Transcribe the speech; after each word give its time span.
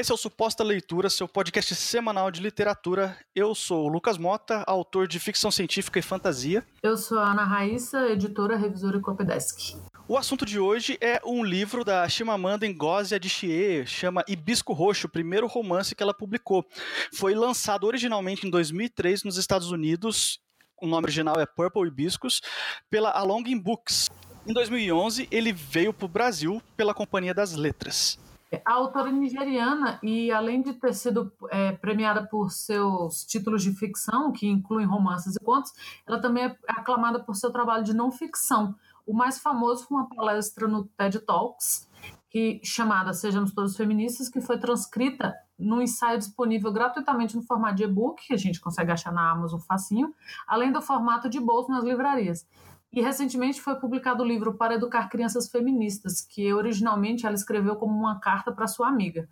Esse 0.00 0.10
é 0.10 0.14
o 0.14 0.16
Suposta 0.16 0.64
Leitura, 0.64 1.10
seu 1.10 1.28
podcast 1.28 1.74
semanal 1.74 2.30
de 2.30 2.40
literatura. 2.40 3.14
Eu 3.36 3.54
sou 3.54 3.84
o 3.84 3.88
Lucas 3.88 4.16
Mota, 4.16 4.64
autor 4.66 5.06
de 5.06 5.20
ficção 5.20 5.50
científica 5.50 5.98
e 5.98 6.02
fantasia. 6.02 6.66
Eu 6.82 6.96
sou 6.96 7.18
a 7.18 7.32
Ana 7.32 7.44
Raíssa, 7.44 8.08
editora, 8.08 8.56
revisora 8.56 8.96
e 8.96 9.00
copydesk. 9.02 9.76
O 10.08 10.16
assunto 10.16 10.46
de 10.46 10.58
hoje 10.58 10.96
é 11.02 11.20
um 11.22 11.44
livro 11.44 11.84
da 11.84 12.08
Chimamanda 12.08 12.66
Ngozi 12.66 13.14
Adichie, 13.14 13.84
chama 13.84 14.24
Hibisco 14.26 14.72
Roxo, 14.72 15.06
o 15.06 15.10
primeiro 15.10 15.46
romance 15.46 15.94
que 15.94 16.02
ela 16.02 16.14
publicou. 16.14 16.64
Foi 17.12 17.34
lançado 17.34 17.84
originalmente 17.86 18.46
em 18.46 18.50
2003 18.50 19.22
nos 19.22 19.36
Estados 19.36 19.70
Unidos, 19.70 20.40
o 20.80 20.86
nome 20.86 21.04
original 21.04 21.38
é 21.38 21.44
Purple 21.44 21.86
Hibiscus, 21.88 22.40
pela 22.88 23.10
A 23.10 23.22
Longing 23.22 23.58
Books. 23.58 24.08
Em 24.46 24.54
2011, 24.54 25.28
ele 25.30 25.52
veio 25.52 25.92
para 25.92 26.06
o 26.06 26.08
Brasil 26.08 26.62
pela 26.74 26.94
Companhia 26.94 27.34
das 27.34 27.54
Letras. 27.54 28.18
A 28.64 28.72
autora 28.72 29.12
nigeriana, 29.12 29.98
e 30.02 30.30
além 30.32 30.60
de 30.60 30.72
ter 30.72 30.92
sido 30.92 31.32
é, 31.50 31.72
premiada 31.72 32.26
por 32.26 32.50
seus 32.50 33.24
títulos 33.24 33.62
de 33.62 33.72
ficção, 33.72 34.32
que 34.32 34.48
incluem 34.48 34.86
romances 34.86 35.36
e 35.36 35.40
contos, 35.40 35.72
ela 36.06 36.20
também 36.20 36.44
é 36.44 36.56
aclamada 36.66 37.20
por 37.22 37.36
seu 37.36 37.52
trabalho 37.52 37.84
de 37.84 37.94
não 37.94 38.10
ficção. 38.10 38.74
O 39.06 39.14
mais 39.14 39.38
famoso 39.38 39.86
foi 39.86 39.98
uma 39.98 40.08
palestra 40.08 40.66
no 40.66 40.84
TED 40.84 41.20
Talks, 41.20 41.88
que, 42.28 42.60
chamada 42.62 43.12
Sejamos 43.12 43.52
Todos 43.52 43.76
Feministas, 43.76 44.28
que 44.28 44.40
foi 44.40 44.58
transcrita 44.58 45.34
num 45.58 45.82
ensaio 45.82 46.18
disponível 46.18 46.72
gratuitamente 46.72 47.36
no 47.36 47.42
formato 47.42 47.74
de 47.74 47.84
e-book, 47.84 48.26
que 48.26 48.32
a 48.32 48.36
gente 48.36 48.60
consegue 48.60 48.90
achar 48.90 49.12
na 49.12 49.30
Amazon 49.30 49.60
facinho, 49.60 50.14
além 50.46 50.72
do 50.72 50.80
formato 50.80 51.28
de 51.28 51.38
bolso 51.38 51.70
nas 51.70 51.84
livrarias. 51.84 52.46
E 52.92 53.00
recentemente 53.00 53.60
foi 53.60 53.76
publicado 53.76 54.22
o 54.22 54.26
livro 54.26 54.54
Para 54.54 54.74
Educar 54.74 55.08
Crianças 55.08 55.48
Feministas, 55.48 56.20
que 56.20 56.52
originalmente 56.52 57.24
ela 57.24 57.36
escreveu 57.36 57.76
como 57.76 57.96
uma 57.96 58.18
carta 58.18 58.50
para 58.50 58.66
sua 58.66 58.88
amiga. 58.88 59.28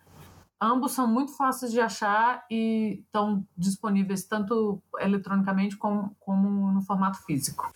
Ambos 0.60 0.92
são 0.92 1.06
muito 1.06 1.36
fáceis 1.36 1.72
de 1.72 1.80
achar 1.80 2.44
e 2.50 3.00
estão 3.04 3.44
disponíveis 3.56 4.24
tanto 4.24 4.82
eletronicamente 4.98 5.76
como, 5.76 6.16
como 6.20 6.72
no 6.72 6.82
formato 6.82 7.18
físico. 7.24 7.72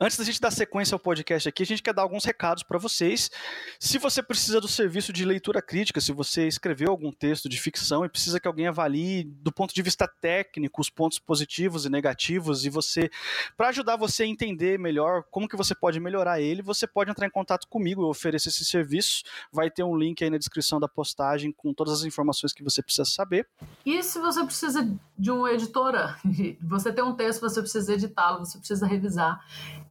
Antes 0.00 0.16
da 0.16 0.22
gente 0.22 0.40
dar 0.40 0.52
sequência 0.52 0.94
ao 0.94 0.98
podcast 1.00 1.48
aqui, 1.48 1.64
a 1.64 1.66
gente 1.66 1.82
quer 1.82 1.92
dar 1.92 2.02
alguns 2.02 2.24
recados 2.24 2.62
para 2.62 2.78
vocês. 2.78 3.32
Se 3.80 3.98
você 3.98 4.22
precisa 4.22 4.60
do 4.60 4.68
serviço 4.68 5.12
de 5.12 5.24
leitura 5.24 5.60
crítica, 5.60 6.00
se 6.00 6.12
você 6.12 6.46
escreveu 6.46 6.90
algum 6.92 7.10
texto 7.10 7.48
de 7.48 7.60
ficção 7.60 8.04
e 8.04 8.08
precisa 8.08 8.38
que 8.38 8.46
alguém 8.46 8.68
avalie 8.68 9.24
do 9.24 9.50
ponto 9.50 9.74
de 9.74 9.82
vista 9.82 10.06
técnico 10.06 10.80
os 10.80 10.88
pontos 10.88 11.18
positivos 11.18 11.84
e 11.84 11.90
negativos 11.90 12.64
e 12.64 12.70
você 12.70 13.10
para 13.56 13.70
ajudar 13.70 13.96
você 13.96 14.22
a 14.22 14.26
entender 14.26 14.78
melhor 14.78 15.24
como 15.32 15.48
que 15.48 15.56
você 15.56 15.74
pode 15.74 15.98
melhorar 15.98 16.40
ele, 16.40 16.62
você 16.62 16.86
pode 16.86 17.10
entrar 17.10 17.26
em 17.26 17.30
contato 17.30 17.66
comigo, 17.66 18.02
eu 18.02 18.08
ofereço 18.08 18.48
esse 18.48 18.64
serviço. 18.64 19.24
Vai 19.50 19.68
ter 19.68 19.82
um 19.82 19.98
link 19.98 20.22
aí 20.22 20.30
na 20.30 20.38
descrição 20.38 20.78
da 20.78 20.86
postagem 20.86 21.50
com 21.50 21.74
todas 21.74 21.94
as 21.94 22.04
informações 22.04 22.52
que 22.52 22.62
você 22.62 22.80
precisa 22.80 23.04
saber. 23.04 23.48
E 23.84 24.00
se 24.04 24.20
você 24.20 24.44
precisa 24.44 24.88
de 25.18 25.30
uma 25.32 25.50
editora, 25.50 26.16
você 26.62 26.92
tem 26.92 27.02
um 27.02 27.16
texto, 27.16 27.40
você 27.40 27.60
precisa 27.60 27.94
editá-lo, 27.94 28.46
você 28.46 28.58
precisa 28.58 28.86
revisar 28.86 29.44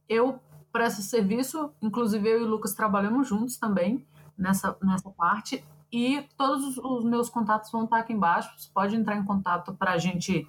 eu 0.08 0.40
presto 0.72 1.02
serviço, 1.02 1.72
inclusive 1.82 2.28
eu 2.28 2.40
e 2.40 2.44
o 2.44 2.48
Lucas 2.48 2.74
trabalhamos 2.74 3.28
juntos 3.28 3.56
também 3.56 4.06
nessa, 4.36 4.76
nessa 4.82 5.10
parte. 5.10 5.64
E 5.90 6.22
todos 6.36 6.76
os 6.76 7.04
meus 7.04 7.30
contatos 7.30 7.70
vão 7.70 7.84
estar 7.84 7.98
aqui 7.98 8.12
embaixo. 8.12 8.50
Você 8.56 8.68
pode 8.72 8.94
entrar 8.94 9.16
em 9.16 9.24
contato 9.24 9.74
para 9.74 9.92
a 9.92 9.98
gente 9.98 10.46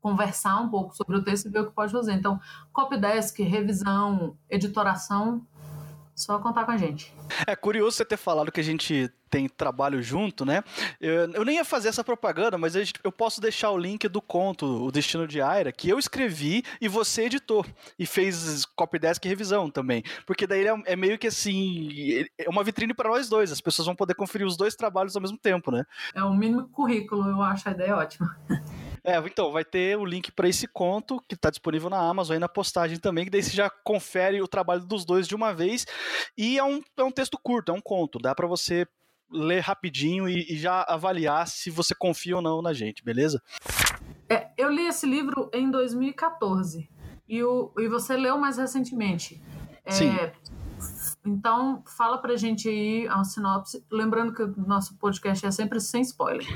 conversar 0.00 0.60
um 0.60 0.68
pouco 0.68 0.96
sobre 0.96 1.16
o 1.16 1.22
texto 1.22 1.46
e 1.46 1.50
ver 1.50 1.60
o 1.60 1.66
que 1.66 1.72
pode 1.72 1.92
fazer. 1.92 2.12
Então, 2.12 2.40
copydesk, 2.72 3.38
revisão, 3.40 4.36
editoração, 4.48 5.46
só 6.18 6.36
contar 6.40 6.64
com 6.64 6.72
a 6.72 6.76
gente. 6.76 7.14
É 7.46 7.54
curioso 7.54 7.96
você 7.96 8.04
ter 8.04 8.16
falado 8.16 8.50
que 8.50 8.58
a 8.58 8.64
gente 8.64 9.08
tem 9.30 9.48
trabalho 9.48 10.02
junto, 10.02 10.44
né? 10.44 10.64
Eu, 11.00 11.30
eu 11.32 11.44
nem 11.44 11.56
ia 11.56 11.64
fazer 11.64 11.88
essa 11.88 12.02
propaganda, 12.02 12.58
mas 12.58 12.72
gente, 12.72 12.94
eu 13.04 13.12
posso 13.12 13.40
deixar 13.40 13.70
o 13.70 13.78
link 13.78 14.08
do 14.08 14.20
conto 14.20 14.66
O 14.66 14.90
Destino 14.90 15.28
de 15.28 15.40
Aira, 15.40 15.70
que 15.70 15.88
eu 15.88 15.98
escrevi 15.98 16.64
e 16.80 16.88
você 16.88 17.26
editou. 17.26 17.64
E 17.96 18.04
fez 18.04 18.64
copydesk 18.64 19.24
e 19.24 19.28
revisão 19.28 19.70
também. 19.70 20.02
Porque 20.26 20.44
daí 20.44 20.66
é, 20.66 20.82
é 20.86 20.96
meio 20.96 21.18
que 21.18 21.28
assim. 21.28 22.26
É 22.36 22.48
uma 22.48 22.64
vitrine 22.64 22.92
para 22.92 23.10
nós 23.10 23.28
dois. 23.28 23.52
As 23.52 23.60
pessoas 23.60 23.86
vão 23.86 23.94
poder 23.94 24.14
conferir 24.14 24.46
os 24.46 24.56
dois 24.56 24.74
trabalhos 24.74 25.14
ao 25.14 25.22
mesmo 25.22 25.38
tempo, 25.38 25.70
né? 25.70 25.84
É 26.14 26.22
o 26.24 26.34
mínimo 26.34 26.68
currículo, 26.68 27.28
eu 27.28 27.40
acho 27.42 27.68
a 27.68 27.72
ideia 27.72 27.96
ótima. 27.96 28.36
É, 29.08 29.16
então, 29.26 29.50
vai 29.50 29.64
ter 29.64 29.96
o 29.96 30.04
link 30.04 30.30
para 30.30 30.46
esse 30.46 30.68
conto, 30.68 31.18
que 31.26 31.34
está 31.34 31.48
disponível 31.48 31.88
na 31.88 31.98
Amazon 31.98 32.34
aí 32.34 32.38
na 32.38 32.48
postagem 32.48 32.98
também, 32.98 33.24
que 33.24 33.30
daí 33.30 33.42
você 33.42 33.56
já 33.56 33.70
confere 33.70 34.42
o 34.42 34.46
trabalho 34.46 34.84
dos 34.84 35.02
dois 35.02 35.26
de 35.26 35.34
uma 35.34 35.54
vez. 35.54 35.86
E 36.36 36.58
é 36.58 36.64
um, 36.64 36.82
é 36.94 37.02
um 37.02 37.10
texto 37.10 37.38
curto, 37.42 37.72
é 37.72 37.74
um 37.74 37.80
conto, 37.80 38.18
dá 38.18 38.34
para 38.34 38.46
você 38.46 38.86
ler 39.30 39.60
rapidinho 39.60 40.28
e, 40.28 40.52
e, 40.52 40.58
já 40.58 40.82
avaliar 40.82 41.48
se 41.48 41.70
você 41.70 41.94
confia 41.94 42.36
ou 42.36 42.42
não 42.42 42.60
na 42.60 42.74
gente, 42.74 43.02
beleza? 43.02 43.42
É, 44.28 44.48
eu 44.58 44.70
li 44.70 44.86
esse 44.86 45.06
livro 45.06 45.50
em 45.54 45.70
2014 45.70 46.86
e, 47.26 47.42
o, 47.42 47.72
e 47.78 47.88
você 47.88 48.14
leu 48.14 48.36
mais 48.36 48.58
recentemente. 48.58 49.40
É, 49.86 49.90
Sim. 49.90 50.14
Então, 51.28 51.82
fala 51.86 52.16
pra 52.16 52.36
gente 52.36 52.68
aí 52.70 53.06
a 53.06 53.22
sinopse. 53.22 53.84
Lembrando 53.90 54.32
que 54.32 54.42
o 54.42 54.66
nosso 54.66 54.96
podcast 54.96 55.44
é 55.44 55.50
sempre 55.50 55.78
sem 55.78 56.00
spoiler. 56.00 56.46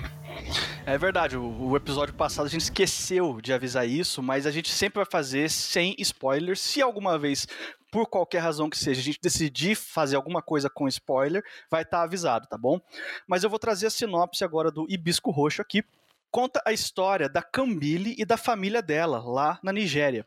É 0.87 0.97
verdade, 0.97 1.37
o, 1.37 1.45
o, 1.45 1.77
episódio 1.77 2.15
passado 2.15 2.47
a 2.47 2.49
gente 2.49 2.63
esqueceu 2.63 3.39
de 3.43 3.53
avisar 3.53 3.87
isso, 3.87 4.23
mas 4.23 4.47
a 4.47 4.51
gente 4.51 4.71
sempre 4.71 4.97
vai 4.97 5.05
fazer 5.05 5.51
sem 5.51 5.95
spoilers. 5.99 6.59
Se 6.59 6.81
alguma 6.81 7.19
vez, 7.19 7.47
por 7.91 8.07
qualquer 8.07 8.39
razão 8.39 8.71
que 8.71 8.79
seja, 8.79 9.01
a 9.01 9.05
gente 9.05 9.21
decidir 9.23 9.77
fazer 9.77 10.17
alguma 10.17 10.41
coisa 10.41 10.71
com 10.71 10.89
spoiler, 10.89 11.45
vai 11.71 11.83
estar 11.83 11.99
tá 11.99 12.05
avisado, 12.05 12.47
tá 12.49 12.57
bom? 12.57 12.81
Mas 13.27 13.45
eu 13.45 13.51
vou 13.51 13.59
trazer 13.59 13.89
a 13.89 13.91
sinopse 13.91 14.43
agora 14.43 14.71
do 14.71 14.87
Hibisco 14.89 15.31
Roxo 15.31 15.61
aqui. 15.61 15.85
Conta 16.31 16.63
a 16.65 16.73
história 16.73 17.29
da 17.29 17.43
Cambile 17.43 18.15
e 18.17 18.25
da 18.25 18.39
família 18.39 18.81
dela, 18.81 19.23
lá 19.23 19.61
na 19.63 19.71
Nigéria. 19.71 20.27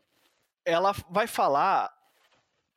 Ela 0.64 0.94
vai 1.10 1.26
falar 1.26 1.95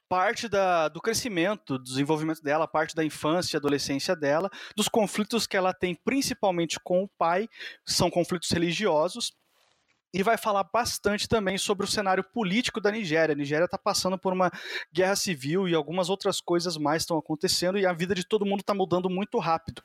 parte 0.10 0.50
da, 0.50 0.90
do 0.90 1.00
crescimento, 1.00 1.78
do 1.78 1.84
desenvolvimento 1.84 2.42
dela, 2.42 2.68
parte 2.68 2.96
da 2.96 3.06
infância 3.06 3.56
e 3.56 3.58
adolescência 3.58 4.16
dela, 4.16 4.50
dos 4.76 4.90
conflitos 4.90 5.46
que 5.46 5.56
ela 5.56 5.72
tem 5.72 5.94
principalmente 5.94 6.80
com 6.84 7.04
o 7.04 7.08
pai, 7.08 7.48
são 7.86 8.10
conflitos 8.10 8.50
religiosos, 8.50 9.32
e 10.12 10.24
vai 10.24 10.38
falar 10.38 10.64
bastante 10.64 11.30
também 11.30 11.58
sobre 11.58 11.86
o 11.86 11.88
cenário 11.88 12.24
político 12.24 12.82
da 12.82 12.92
Nigéria. 12.92 13.34
A 13.34 13.38
Nigéria 13.38 13.66
está 13.66 13.78
passando 13.78 14.18
por 14.18 14.34
uma 14.34 14.52
guerra 14.92 15.16
civil 15.16 15.70
e 15.70 15.76
algumas 15.76 16.10
outras 16.10 16.42
coisas 16.42 16.78
mais 16.78 17.04
estão 17.04 17.18
acontecendo 17.18 17.78
e 17.78 17.86
a 17.86 17.94
vida 17.94 18.16
de 18.16 18.26
todo 18.26 18.46
mundo 18.46 18.62
está 18.62 18.74
mudando 18.74 19.08
muito 19.08 19.38
rápido. 19.38 19.84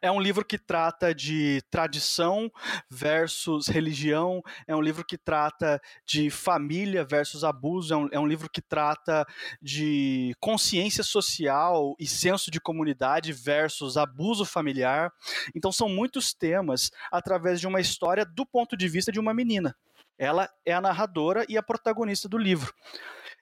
É 0.00 0.10
um 0.10 0.20
livro 0.20 0.44
que 0.44 0.58
trata 0.58 1.14
de 1.14 1.62
tradição 1.70 2.50
versus 2.90 3.68
religião, 3.68 4.42
é 4.66 4.74
um 4.74 4.80
livro 4.80 5.04
que 5.04 5.16
trata 5.16 5.80
de 6.04 6.30
família 6.30 7.04
versus 7.04 7.44
abuso, 7.44 7.94
é 7.94 7.96
um, 7.96 8.08
é 8.12 8.18
um 8.18 8.26
livro 8.26 8.50
que 8.50 8.60
trata 8.60 9.24
de 9.60 10.34
consciência 10.40 11.04
social 11.04 11.94
e 11.98 12.06
senso 12.06 12.50
de 12.50 12.60
comunidade 12.60 13.32
versus 13.32 13.96
abuso 13.96 14.44
familiar. 14.44 15.12
Então, 15.54 15.70
são 15.70 15.88
muitos 15.88 16.34
temas 16.34 16.90
através 17.10 17.60
de 17.60 17.66
uma 17.66 17.80
história 17.80 18.24
do 18.24 18.44
ponto 18.44 18.76
de 18.76 18.88
vista 18.88 19.12
de 19.12 19.20
uma 19.20 19.32
menina. 19.32 19.76
Ela 20.18 20.48
é 20.64 20.72
a 20.72 20.80
narradora 20.80 21.44
e 21.48 21.56
a 21.56 21.62
protagonista 21.62 22.28
do 22.28 22.38
livro. 22.38 22.72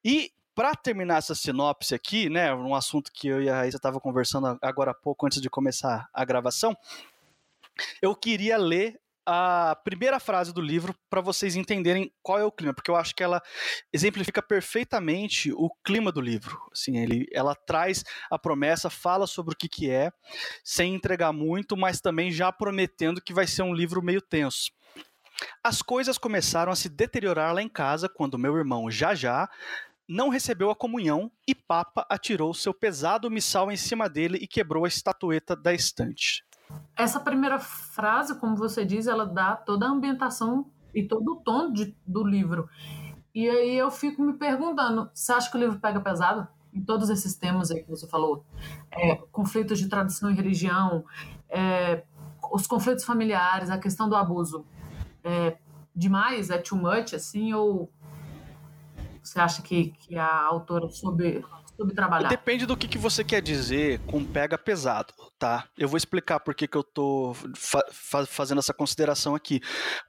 E 0.04 0.32
para 0.54 0.74
terminar 0.74 1.18
essa 1.18 1.34
sinopse 1.34 1.94
aqui, 1.94 2.28
né, 2.28 2.52
um 2.54 2.74
assunto 2.74 3.10
que 3.12 3.28
eu 3.28 3.42
e 3.42 3.48
a 3.48 3.56
Raíssa 3.56 3.76
estavam 3.76 4.00
conversando 4.00 4.58
agora 4.62 4.90
há 4.90 4.94
pouco, 4.94 5.26
antes 5.26 5.40
de 5.40 5.48
começar 5.48 6.08
a 6.12 6.24
gravação, 6.24 6.76
eu 8.02 8.14
queria 8.14 8.56
ler 8.56 9.00
a 9.32 9.76
primeira 9.84 10.18
frase 10.18 10.52
do 10.52 10.60
livro 10.60 10.94
para 11.08 11.20
vocês 11.20 11.54
entenderem 11.54 12.12
qual 12.22 12.38
é 12.38 12.44
o 12.44 12.50
clima, 12.50 12.74
porque 12.74 12.90
eu 12.90 12.96
acho 12.96 13.14
que 13.14 13.22
ela 13.22 13.40
exemplifica 13.92 14.42
perfeitamente 14.42 15.52
o 15.52 15.70
clima 15.84 16.10
do 16.10 16.20
livro. 16.20 16.60
Assim, 16.72 16.98
ele, 16.98 17.26
ela 17.32 17.54
traz 17.54 18.02
a 18.30 18.38
promessa, 18.38 18.90
fala 18.90 19.26
sobre 19.26 19.54
o 19.54 19.56
que, 19.56 19.68
que 19.68 19.90
é, 19.90 20.10
sem 20.64 20.94
entregar 20.94 21.32
muito, 21.32 21.76
mas 21.76 22.00
também 22.00 22.32
já 22.32 22.50
prometendo 22.50 23.20
que 23.20 23.32
vai 23.32 23.46
ser 23.46 23.62
um 23.62 23.74
livro 23.74 24.02
meio 24.02 24.20
tenso. 24.20 24.72
As 25.62 25.80
coisas 25.80 26.18
começaram 26.18 26.72
a 26.72 26.76
se 26.76 26.88
deteriorar 26.88 27.54
lá 27.54 27.62
em 27.62 27.68
casa 27.68 28.08
quando 28.08 28.38
meu 28.38 28.56
irmão 28.56 28.90
Jajá 28.90 29.48
não 30.10 30.28
recebeu 30.28 30.72
a 30.72 30.76
comunhão 30.76 31.30
e 31.46 31.54
Papa 31.54 32.04
atirou 32.10 32.52
seu 32.52 32.74
pesado 32.74 33.30
missal 33.30 33.70
em 33.70 33.76
cima 33.76 34.08
dele 34.08 34.38
e 34.42 34.46
quebrou 34.46 34.84
a 34.84 34.88
estatueta 34.88 35.54
da 35.54 35.72
estante. 35.72 36.44
Essa 36.96 37.20
primeira 37.20 37.60
frase, 37.60 38.38
como 38.40 38.56
você 38.56 38.84
diz, 38.84 39.06
ela 39.06 39.24
dá 39.24 39.54
toda 39.54 39.86
a 39.86 39.88
ambientação 39.88 40.66
e 40.92 41.04
todo 41.04 41.34
o 41.34 41.36
tom 41.36 41.72
de, 41.72 41.96
do 42.04 42.24
livro. 42.24 42.68
E 43.32 43.48
aí 43.48 43.76
eu 43.76 43.88
fico 43.88 44.20
me 44.20 44.32
perguntando, 44.32 45.08
você 45.14 45.32
acha 45.32 45.48
que 45.48 45.56
o 45.56 45.60
livro 45.60 45.78
pega 45.78 46.00
pesado? 46.00 46.48
Em 46.74 46.82
todos 46.82 47.08
esses 47.08 47.36
temas 47.36 47.70
aí 47.70 47.82
que 47.82 47.88
você 47.88 48.08
falou, 48.08 48.44
é, 48.90 49.14
conflitos 49.30 49.78
de 49.78 49.88
tradição 49.88 50.28
e 50.28 50.34
religião, 50.34 51.04
é, 51.48 52.02
os 52.52 52.66
conflitos 52.66 53.04
familiares, 53.04 53.70
a 53.70 53.78
questão 53.78 54.08
do 54.08 54.16
abuso, 54.16 54.66
é 55.22 55.56
demais, 55.94 56.50
é 56.50 56.58
too 56.58 56.78
much, 56.78 57.14
assim, 57.14 57.52
ou 57.52 57.90
você 59.30 59.38
acha 59.38 59.62
que, 59.62 59.92
que 60.00 60.16
a 60.16 60.42
autora 60.42 60.88
soube, 60.88 61.44
soube 61.76 61.94
trabalhar? 61.94 62.28
Depende 62.28 62.66
do 62.66 62.76
que, 62.76 62.88
que 62.88 62.98
você 62.98 63.22
quer 63.22 63.40
dizer 63.40 64.00
com 64.00 64.24
pega 64.24 64.58
pesado. 64.58 65.14
Tá, 65.40 65.66
eu 65.78 65.88
vou 65.88 65.96
explicar 65.96 66.38
por 66.38 66.54
que, 66.54 66.68
que 66.68 66.76
eu 66.76 66.84
tô 66.84 67.32
fa 67.54 67.82
fazendo 68.26 68.58
essa 68.58 68.74
consideração 68.74 69.34
aqui. 69.34 69.58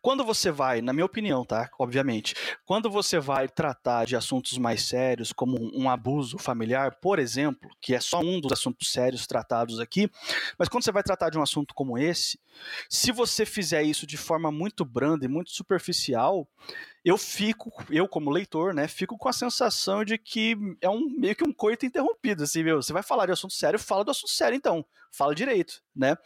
Quando 0.01 0.25
você 0.25 0.51
vai, 0.51 0.81
na 0.81 0.91
minha 0.91 1.05
opinião, 1.05 1.45
tá? 1.45 1.69
Obviamente, 1.79 2.35
quando 2.65 2.91
você 2.91 3.17
vai 3.17 3.47
tratar 3.47 4.03
de 4.05 4.17
assuntos 4.17 4.57
mais 4.57 4.81
sérios, 4.81 5.31
como 5.31 5.57
um 5.73 5.89
abuso 5.89 6.37
familiar, 6.37 6.97
por 7.01 7.17
exemplo, 7.17 7.69
que 7.79 7.95
é 7.95 8.01
só 8.01 8.19
um 8.19 8.41
dos 8.41 8.51
assuntos 8.51 8.91
sérios 8.91 9.25
tratados 9.25 9.79
aqui, 9.79 10.11
mas 10.59 10.67
quando 10.67 10.83
você 10.83 10.91
vai 10.91 11.01
tratar 11.01 11.29
de 11.29 11.37
um 11.37 11.41
assunto 11.41 11.73
como 11.73 11.97
esse, 11.97 12.37
se 12.89 13.13
você 13.13 13.45
fizer 13.45 13.83
isso 13.83 14.05
de 14.05 14.17
forma 14.17 14.51
muito 14.51 14.83
branda 14.83 15.23
e 15.23 15.29
muito 15.29 15.51
superficial, 15.51 16.45
eu 17.03 17.17
fico, 17.17 17.71
eu 17.89 18.07
como 18.07 18.29
leitor, 18.29 18.73
né, 18.73 18.87
fico 18.87 19.17
com 19.17 19.27
a 19.27 19.33
sensação 19.33 20.05
de 20.05 20.17
que 20.17 20.55
é 20.79 20.89
um 20.89 21.09
meio 21.17 21.35
que 21.35 21.43
um 21.43 21.53
coito 21.53 21.85
interrompido, 21.85 22.43
assim, 22.43 22.63
meu, 22.63 22.81
você 22.81 22.93
vai 22.93 23.01
falar 23.01 23.25
de 23.25 23.31
assunto 23.31 23.53
sério, 23.53 23.79
fala 23.79 24.03
do 24.03 24.11
assunto 24.11 24.29
sério 24.29 24.55
então, 24.55 24.85
fala 25.21 25.35
direito, 25.35 25.83
né? 25.95 26.17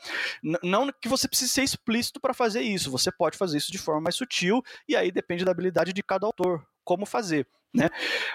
N 0.42 0.58
não 0.64 0.90
que 0.90 1.10
você 1.10 1.28
precise 1.28 1.52
ser 1.52 1.64
explícito 1.64 2.22
para 2.22 2.34
fazer 2.34 2.62
isso, 2.62 2.90
você 2.90 3.12
pode 3.12 3.38
fazer 3.38 3.58
isso 3.58 3.72
de 3.72 3.78
forma 3.78 4.00
mais 4.00 4.16
sutil 4.16 4.64
e 4.88 4.96
aí 4.96 5.12
depende 5.12 5.44
da 5.44 5.52
habilidade 5.52 5.92
de 5.92 6.02
cada 6.02 6.26
autor, 6.26 6.66
como 6.84 7.06
fazer, 7.06 7.46
né? 7.74 7.90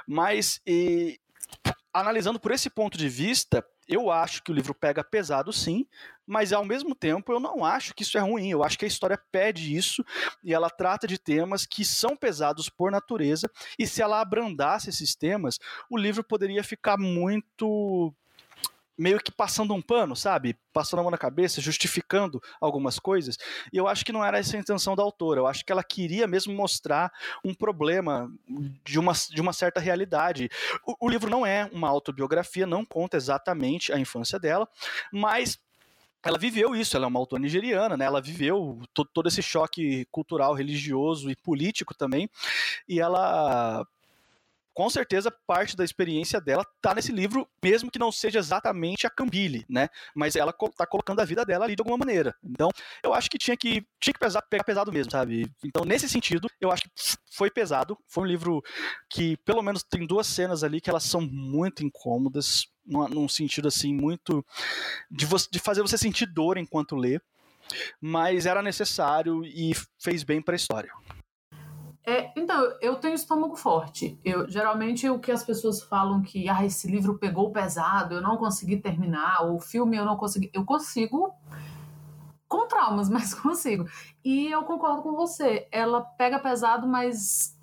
Mas 0.07 0.61
e, 0.67 1.19
analisando 1.95 2.39
por 2.39 2.53
esse 2.53 2.69
ponto 2.69 2.99
de 2.99 3.09
vista, 3.09 3.65
eu 3.89 4.11
acho 4.11 4.43
que 4.43 4.53
o 4.53 4.55
livro 4.55 4.75
pega 4.75 5.03
pesado, 5.03 5.51
sim, 5.53 5.87
mas 6.27 6.53
ao 6.53 6.65
mesmo 6.65 6.95
tempo 6.95 7.33
eu 7.33 7.41
não 7.41 7.65
acho 7.65 7.95
que 7.95 8.05
isso 8.05 8.17
é 8.17 8.21
ruim. 8.21 8.51
Eu 8.51 8.63
acho 8.63 8.79
que 8.79 8.85
a 8.85 8.89
história 8.89 9.21
pede 9.33 9.75
isso 9.75 10.05
e 10.45 10.55
ela 10.55 10.71
trata 10.71 11.07
de 11.07 11.19
temas 11.19 11.67
que 11.67 11.85
são 11.85 12.17
pesados 12.17 12.69
por 12.69 12.93
natureza. 12.93 13.51
E 13.77 13.87
se 13.87 14.01
ela 14.01 14.21
abrandasse 14.21 14.91
esses 14.91 15.17
temas, 15.17 15.59
o 15.91 15.97
livro 15.99 16.23
poderia 16.23 16.63
ficar 16.63 16.97
muito 16.97 18.15
meio 19.01 19.19
que 19.19 19.33
passando 19.33 19.73
um 19.73 19.81
pano, 19.81 20.15
sabe? 20.15 20.55
Passando 20.75 21.01
a 21.01 21.03
mão 21.03 21.11
na 21.11 21.17
cabeça, 21.17 21.59
justificando 21.59 22.39
algumas 22.61 22.99
coisas. 22.99 23.39
E 23.73 23.79
eu 23.79 23.89
acho 23.89 24.05
que 24.05 24.13
não 24.13 24.23
era 24.23 24.39
essa 24.39 24.59
a 24.59 24.61
intenção 24.61 24.95
da 24.95 25.03
autora. 25.03 25.41
Eu 25.41 25.47
acho 25.47 25.65
que 25.65 25.73
ela 25.73 25.83
queria 25.83 26.27
mesmo 26.27 26.53
mostrar 26.53 27.11
um 27.43 27.55
problema 27.55 28.31
de 28.85 28.99
uma, 28.99 29.15
de 29.15 29.41
uma 29.41 29.55
certa 29.55 29.81
realidade. 29.81 30.51
O, 30.87 31.07
o 31.07 31.09
livro 31.09 31.31
não 31.31 31.47
é 31.47 31.67
uma 31.73 31.89
autobiografia, 31.89 32.67
não 32.67 32.85
conta 32.85 33.17
exatamente 33.17 33.91
a 33.91 33.99
infância 33.99 34.39
dela, 34.39 34.69
mas 35.11 35.59
ela 36.23 36.37
viveu 36.37 36.77
isso, 36.77 36.95
ela 36.95 37.07
é 37.07 37.09
uma 37.09 37.19
autora 37.19 37.41
nigeriana, 37.41 37.97
né? 37.97 38.05
Ela 38.05 38.21
viveu 38.21 38.83
todo, 38.93 39.09
todo 39.15 39.29
esse 39.29 39.41
choque 39.41 40.05
cultural, 40.11 40.53
religioso 40.53 41.31
e 41.31 41.37
político 41.37 41.95
também, 41.95 42.29
e 42.87 43.01
ela 43.01 43.87
com 44.75 44.89
certeza 44.89 45.31
parte 45.47 45.77
da 45.77 45.85
experiência 45.85 46.41
dela 46.41 46.65
tá 46.81 46.95
nesse 46.95 47.13
livro, 47.13 47.49
mesmo 47.63 47.91
que 47.91 47.99
não 47.99 48.13
seja 48.13 48.39
exatamente 48.39 49.07
a 49.07 49.11
Cambile, 49.11 49.65
né? 49.69 49.89
Mas 50.15 50.37
ela 50.37 50.53
tá 50.53 50.87
colocando 50.87 51.21
a 51.21 51.25
vida 51.25 51.45
dela 51.45 51.65
ali 51.65 51.75
de 51.75 51.83
alguma 51.83 51.99
maneira. 51.99 52.35
Então, 52.43 52.71
eu 53.03 53.13
acho 53.13 53.31
que 53.31 53.39
tinha 53.39 53.57
que, 53.57 53.87
tinha 54.01 54.15
que 54.15 54.21
pesar, 54.21 54.43
pegar 54.43 54.65
pesado 54.65 54.93
mesmo, 54.93 55.11
sabe? 55.11 55.51
Então, 55.65 55.85
nesse 55.85 56.09
sentido, 56.09 56.49
eu 56.61 56.71
acho 56.71 56.85
que 56.85 56.91
foi 57.33 57.51
pesado. 57.51 57.99
Foi 58.09 58.25
um 58.25 58.27
livro 58.27 58.63
que, 59.09 59.37
pelo 59.39 59.63
menos, 59.63 59.83
tem 59.83 60.07
duas 60.07 60.27
cenas 60.27 60.63
ali 60.63 60.81
que 60.81 60.91
elas 60.91 61.05
são 61.05 61.21
muito 61.21 61.85
incômodas, 61.85 62.67
num, 62.85 63.09
num 63.09 63.29
sentido 63.29 63.69
assim, 63.69 63.95
muito. 63.95 64.45
De, 65.11 65.27
você, 65.27 65.49
de 65.51 65.59
fazer 65.59 65.83
você 65.83 65.99
sentir 65.99 66.27
dor 66.27 66.57
enquanto 66.57 66.97
lê. 66.97 67.21
Mas 68.01 68.47
era 68.47 68.63
necessário 68.63 69.45
e 69.45 69.73
fez 69.99 70.25
bem 70.25 70.43
para 70.43 70.55
a 70.55 70.57
história. 70.57 70.93
É, 72.11 72.33
então, 72.35 72.77
eu 72.81 72.97
tenho 72.97 73.15
estômago 73.15 73.55
forte. 73.55 74.19
Eu 74.25 74.51
geralmente 74.51 75.09
o 75.09 75.21
que 75.21 75.31
as 75.31 75.45
pessoas 75.45 75.81
falam 75.81 76.21
que 76.21 76.49
ah, 76.49 76.67
esse 76.67 76.91
livro 76.91 77.17
pegou 77.19 77.53
pesado, 77.53 78.17
eu 78.17 78.21
não 78.21 78.37
consegui 78.37 78.79
terminar, 78.79 79.47
o 79.47 79.61
filme 79.61 79.97
eu 79.97 80.05
não 80.05 80.17
consegui. 80.17 80.51
Eu 80.53 80.65
consigo 80.65 81.33
com 82.49 82.67
traumas, 82.67 83.09
mas 83.15 83.33
consigo. 83.33 83.85
E 84.25 84.49
eu 84.49 84.65
concordo 84.65 85.03
com 85.03 85.15
você. 85.15 85.69
Ela 85.71 86.01
pega 86.01 86.41
pesado, 86.41 86.85
mas 86.85 87.57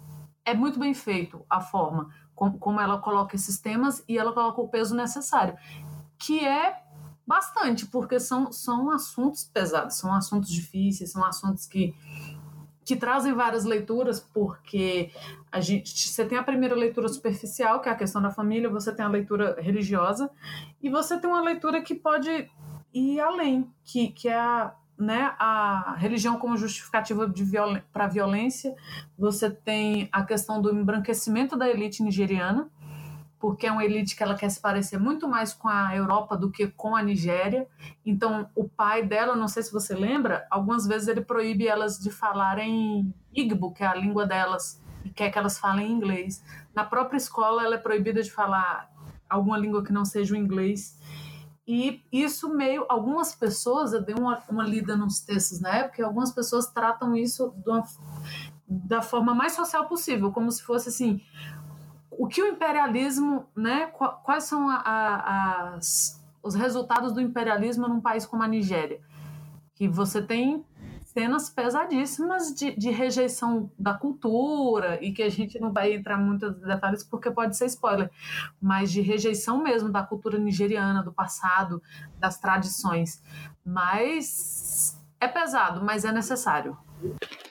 é 0.46 0.54
muito 0.54 0.80
bem 0.80 0.94
feito 0.94 1.46
a 1.50 1.60
forma 1.60 2.10
como, 2.34 2.58
como 2.58 2.80
ela 2.80 3.00
coloca 3.00 3.36
esses 3.36 3.60
temas 3.60 4.02
e 4.08 4.18
ela 4.18 4.32
coloca 4.32 4.62
o 4.62 4.70
peso 4.70 4.96
necessário, 4.96 5.58
que 6.18 6.40
é 6.40 6.82
bastante, 7.28 7.86
porque 7.86 8.18
são, 8.18 8.50
são 8.54 8.90
assuntos 8.92 9.44
pesados, 9.44 9.98
são 9.98 10.14
assuntos 10.14 10.50
difíceis, 10.50 11.12
são 11.12 11.26
assuntos 11.26 11.66
que 11.66 11.94
que 12.88 12.96
trazem 12.96 13.34
várias 13.34 13.66
leituras, 13.66 14.18
porque 14.18 15.12
a 15.52 15.60
gente, 15.60 16.08
você 16.08 16.24
tem 16.24 16.38
a 16.38 16.44
primeira 16.44 16.74
leitura 16.74 17.10
superficial, 17.10 17.82
que 17.82 17.90
é 17.90 17.92
a 17.92 17.96
questão 17.96 18.22
da 18.22 18.32
família, 18.32 18.70
você 18.70 18.96
tem 18.96 19.04
a 19.04 19.10
leitura 19.10 19.58
religiosa, 19.60 20.32
e 20.82 20.90
você 20.90 21.20
tem 21.20 21.30
uma 21.30 21.42
leitura 21.42 21.82
que 21.82 21.94
pode 21.94 22.50
ir 22.94 23.20
além, 23.20 23.70
que, 23.84 24.08
que 24.08 24.30
é 24.30 24.40
a, 24.40 24.74
né, 24.98 25.36
a 25.38 25.96
religião 25.98 26.40
como 26.40 26.56
justificativa 26.56 27.28
violen 27.28 27.84
para 27.92 28.06
a 28.06 28.08
violência, 28.08 28.74
você 29.20 29.50
tem 29.50 30.08
a 30.10 30.24
questão 30.24 30.62
do 30.62 30.74
embranquecimento 30.74 31.58
da 31.58 31.70
elite 31.70 32.02
nigeriana, 32.02 32.72
porque 33.40 33.68
é 33.68 33.72
uma 33.72 33.86
elite 33.86 34.16
que 34.16 34.24
ela 34.24 34.36
quer 34.36 34.50
se 34.50 34.60
parecer 34.60 34.98
muito 34.98 35.28
mais 35.28 35.54
com 35.54 35.68
a 35.68 35.96
Europa 35.96 36.36
do 36.36 36.50
que 36.50 36.68
com 36.68 36.96
a 36.96 37.04
Nigéria. 37.04 37.68
Então, 38.06 38.50
o 38.56 38.68
pai 38.68 39.04
dela, 39.04 39.36
não 39.36 39.48
sei 39.48 39.64
se 39.64 39.72
você 39.72 39.94
lembra, 39.94 40.48
algumas 40.50 40.88
vezes 40.88 41.08
ele 41.08 41.22
proíbe 41.22 41.68
elas 41.68 42.00
de 42.00 42.10
falarem 42.10 43.14
Igbo, 43.34 43.74
que 43.74 43.84
é 43.84 43.88
a 43.88 43.94
língua 43.96 44.26
delas, 44.26 44.82
e 45.06 45.10
quer 45.10 45.30
que 45.30 45.38
elas 45.38 45.60
falem 45.60 45.92
inglês. 45.92 46.44
Na 46.74 46.84
própria 46.84 47.18
escola, 47.18 47.64
ela 47.64 47.76
é 47.76 47.80
proibida 47.80 48.24
de 48.24 48.32
falar 48.32 48.90
alguma 49.30 49.58
língua 49.58 49.84
que 49.84 49.94
não 49.94 50.06
seja 50.06 50.34
o 50.34 50.38
inglês. 50.38 50.98
E 51.68 52.02
isso 52.12 52.50
meio. 52.50 52.86
Algumas 52.90 53.36
pessoas, 53.36 53.94
eu 53.94 54.02
dei 54.02 54.16
uma, 54.16 54.42
uma 54.50 54.64
lida 54.64 54.96
nos 54.96 55.20
textos 55.20 55.60
na 55.60 55.76
época, 55.76 56.02
e 56.02 56.06
algumas 56.06 56.32
pessoas 56.32 56.68
tratam 56.68 57.16
isso 57.16 57.54
uma, 57.66 57.84
da 58.68 59.02
forma 59.02 59.36
mais 59.36 59.54
social 59.54 59.86
possível, 59.86 60.32
como 60.32 60.52
se 60.52 60.64
fosse 60.64 60.90
assim 60.90 61.22
o 62.18 62.28
que 62.28 62.42
o 62.42 62.48
imperialismo, 62.48 63.46
né, 63.56 63.88
quais 64.24 64.44
são 64.44 64.70
a, 64.70 64.76
a, 64.76 65.76
as, 65.76 66.24
os 66.42 66.56
resultados 66.56 67.14
do 67.14 67.22
imperialismo 67.22 67.88
num 67.88 68.02
país 68.02 68.26
como 68.26 68.44
a 68.44 68.48
Nigéria? 68.48 69.00
Que 69.76 69.88
você 69.88 70.22
tem 70.22 70.66
cenas 71.06 71.50
pesadíssimas 71.50 72.54
de, 72.54 72.76
de, 72.76 72.92
rejeição 72.92 73.72
da 73.78 73.94
cultura 73.94 75.04
e 75.04 75.12
que 75.12 75.24
a 75.24 75.30
gente 75.30 75.60
não 75.60 75.72
vai 75.72 75.94
entrar 75.94 76.18
muito 76.18 76.46
em 76.46 76.68
detalhes 76.68 77.04
porque 77.04 77.32
pode 77.32 77.58
ser 77.58 77.66
spoiler, 77.66 78.12
mas 78.62 78.92
de 78.92 79.02
rejeição 79.02 79.64
mesmo 79.64 79.90
da 79.90 80.04
cultura 80.04 80.38
nigeriana, 80.38 81.02
do 81.02 81.12
passado, 81.12 81.82
das 82.20 82.40
tradições. 82.40 83.24
Mas 83.66 85.00
é 85.20 85.28
pesado, 85.28 85.84
mas 85.84 86.06
é 86.06 86.12
necessário. 86.12 86.78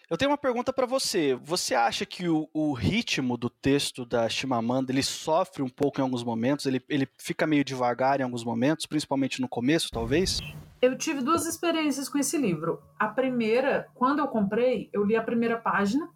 Eu 0.09 0.17
tenho 0.17 0.31
uma 0.31 0.39
pergunta 0.39 0.73
para 0.73 0.87
você. 0.87 1.35
Você 1.35 1.75
acha 1.75 2.07
que 2.07 2.29
o, 2.29 2.49
o, 2.55 2.73
ritmo 2.73 3.37
do 3.37 3.51
texto 3.51 4.07
da 4.07 4.29
Chimamanda 4.29 4.93
ele 4.93 5.03
sofre 5.03 5.65
um 5.65 5.69
pouco 5.69 5.99
em 6.01 6.03
alguns 6.05 6.23
momentos? 6.23 6.65
Ele, 6.65 6.81
ele 6.89 7.09
fica 7.19 7.45
meio 7.45 7.65
devagar 7.65 8.21
em 8.21 8.23
alguns 8.23 8.45
momentos, 8.45 8.87
principalmente 8.87 9.41
no 9.41 9.49
começo, 9.49 9.89
talvez? 9.91 10.41
Eu 10.81 10.97
tive 10.97 11.23
duas 11.23 11.45
experiências 11.45 12.09
com 12.09 12.19
esse 12.19 12.39
livro. 12.39 12.81
A 12.97 13.09
primeira, 13.09 13.89
quando 13.97 14.21
eu 14.21 14.29
comprei, 14.29 14.89
eu 14.93 15.05
li 15.05 15.17
a 15.17 15.23
primeira 15.23 15.57
página. 15.57 16.09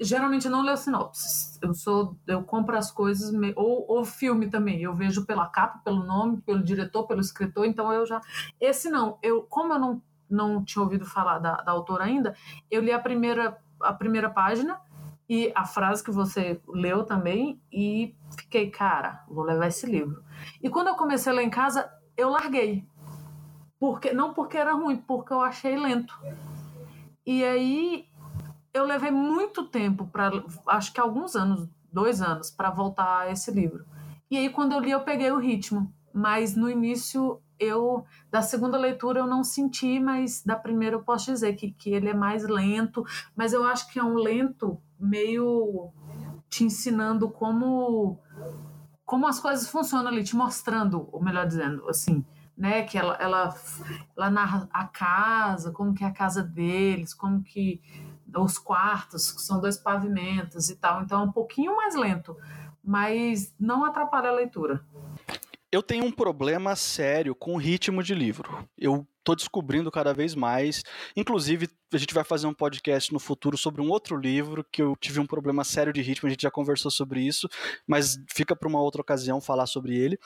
Geralmente 0.00 0.44
eu 0.44 0.52
não 0.52 0.62
leio 0.62 0.76
sinopses. 0.76 1.58
Eu 1.60 1.74
sou, 1.74 2.16
eu 2.28 2.44
compro 2.44 2.76
as 2.76 2.92
coisas 2.92 3.32
ou, 3.56 3.84
ou 3.88 4.04
filme 4.04 4.48
também. 4.48 4.80
Eu 4.80 4.94
vejo 4.94 5.26
pela 5.26 5.48
capa, 5.48 5.80
pelo 5.84 6.04
nome, 6.04 6.40
pelo 6.42 6.62
diretor, 6.62 7.04
pelo 7.08 7.20
escritor. 7.20 7.66
Então 7.66 7.92
eu 7.92 8.06
já. 8.06 8.20
Esse 8.60 8.88
não. 8.88 9.18
Eu, 9.20 9.42
como 9.42 9.72
eu 9.72 9.78
não 9.80 10.02
não 10.28 10.64
tinha 10.64 10.82
ouvido 10.82 11.04
falar 11.04 11.38
da, 11.38 11.56
da 11.56 11.72
autora 11.72 12.04
ainda, 12.04 12.34
eu 12.70 12.82
li 12.82 12.92
a 12.92 12.98
primeira, 12.98 13.58
a 13.80 13.92
primeira 13.92 14.30
página 14.30 14.80
e 15.28 15.52
a 15.54 15.64
frase 15.64 16.04
que 16.04 16.10
você 16.10 16.60
leu 16.68 17.04
também 17.04 17.60
e 17.72 18.14
fiquei, 18.36 18.70
cara, 18.70 19.24
vou 19.28 19.44
levar 19.44 19.68
esse 19.68 19.86
livro. 19.86 20.22
E 20.62 20.68
quando 20.68 20.88
eu 20.88 20.96
comecei 20.96 21.32
ler 21.32 21.44
em 21.44 21.50
casa, 21.50 21.90
eu 22.16 22.28
larguei. 22.28 22.86
Porque, 23.78 24.12
não 24.12 24.32
porque 24.32 24.56
era 24.56 24.74
ruim, 24.74 24.96
porque 24.96 25.32
eu 25.32 25.40
achei 25.40 25.76
lento. 25.76 26.18
E 27.26 27.42
aí 27.42 28.06
eu 28.72 28.84
levei 28.84 29.10
muito 29.10 29.64
tempo 29.64 30.06
para, 30.06 30.30
acho 30.68 30.92
que 30.92 31.00
alguns 31.00 31.34
anos, 31.34 31.68
dois 31.92 32.20
anos, 32.20 32.50
para 32.50 32.70
voltar 32.70 33.20
a 33.20 33.30
esse 33.30 33.50
livro. 33.50 33.86
E 34.30 34.36
aí 34.36 34.50
quando 34.50 34.72
eu 34.72 34.80
li, 34.80 34.90
eu 34.90 35.00
peguei 35.00 35.30
o 35.30 35.38
ritmo. 35.38 35.92
Mas 36.12 36.54
no 36.54 36.70
início 36.70 37.40
eu 37.58 38.04
da 38.30 38.42
segunda 38.42 38.76
leitura 38.76 39.20
eu 39.20 39.26
não 39.26 39.44
senti, 39.44 40.00
mas 40.00 40.42
da 40.42 40.56
primeira 40.56 40.96
eu 40.96 41.02
posso 41.02 41.26
dizer 41.26 41.54
que, 41.54 41.72
que 41.72 41.90
ele 41.90 42.08
é 42.08 42.14
mais 42.14 42.46
lento, 42.46 43.04
mas 43.36 43.52
eu 43.52 43.64
acho 43.64 43.90
que 43.92 43.98
é 43.98 44.04
um 44.04 44.14
lento 44.14 44.78
meio 44.98 45.90
te 46.48 46.64
ensinando 46.64 47.28
como 47.30 48.18
como 49.04 49.26
as 49.26 49.38
coisas 49.38 49.68
funcionam 49.68 50.08
ali, 50.08 50.24
te 50.24 50.34
mostrando, 50.34 51.08
ou 51.12 51.22
melhor 51.22 51.46
dizendo, 51.46 51.88
assim, 51.88 52.24
né, 52.56 52.82
que 52.82 52.96
ela, 52.96 53.14
ela, 53.16 53.54
ela 54.16 54.30
narra 54.30 54.68
a 54.72 54.86
casa, 54.86 55.70
como 55.72 55.92
que 55.92 56.04
é 56.04 56.06
a 56.06 56.12
casa 56.12 56.42
deles, 56.42 57.12
como 57.12 57.42
que 57.42 57.82
os 58.36 58.58
quartos, 58.58 59.30
que 59.30 59.42
são 59.42 59.60
dois 59.60 59.76
pavimentos 59.76 60.70
e 60.70 60.76
tal, 60.76 61.02
então 61.02 61.20
é 61.20 61.24
um 61.24 61.32
pouquinho 61.32 61.76
mais 61.76 61.94
lento, 61.94 62.36
mas 62.82 63.54
não 63.58 63.84
atrapalha 63.84 64.30
a 64.30 64.34
leitura. 64.34 64.84
Eu 65.74 65.82
tenho 65.82 66.04
um 66.04 66.12
problema 66.12 66.76
sério 66.76 67.34
com 67.34 67.54
o 67.54 67.58
ritmo 67.58 68.02
de 68.02 68.14
livro. 68.14 68.68
Eu 68.78 69.06
tô 69.24 69.34
descobrindo 69.34 69.90
cada 69.90 70.12
vez 70.12 70.34
mais. 70.34 70.84
Inclusive, 71.16 71.68
a 71.92 71.96
gente 71.96 72.14
vai 72.14 72.22
fazer 72.22 72.46
um 72.46 72.54
podcast 72.54 73.12
no 73.12 73.18
futuro 73.18 73.56
sobre 73.56 73.80
um 73.80 73.88
outro 73.88 74.16
livro 74.16 74.64
que 74.70 74.82
eu 74.82 74.94
tive 75.00 75.18
um 75.18 75.26
problema 75.26 75.64
sério 75.64 75.92
de 75.92 76.02
ritmo, 76.02 76.26
a 76.26 76.30
gente 76.30 76.42
já 76.42 76.50
conversou 76.50 76.90
sobre 76.90 77.20
isso, 77.20 77.48
mas 77.86 78.16
fica 78.32 78.54
para 78.54 78.68
uma 78.68 78.80
outra 78.80 79.00
ocasião 79.00 79.40
falar 79.40 79.66
sobre 79.66 79.96
ele 79.96 80.18